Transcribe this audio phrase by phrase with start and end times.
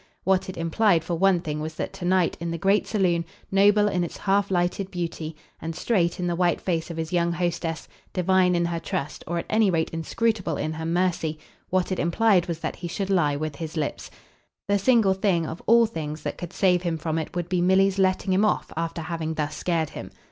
[0.23, 3.87] What it implied for one thing was that to night in the great saloon, noble
[3.87, 7.87] in its half lighted beauty, and straight in the white face of his young hostess,
[8.11, 11.37] divine in her trust, or at any rate inscrutable in her mercy
[11.69, 14.09] what it implied was that he should lie with his lips.
[14.67, 17.99] The single thing, of all things, that could save him from it would be Milly's
[17.99, 20.09] letting him off after having thus scared him.